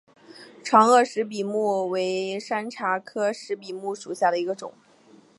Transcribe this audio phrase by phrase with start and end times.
[0.63, 4.73] 长萼石笔木为山茶科石笔木属下的一个种。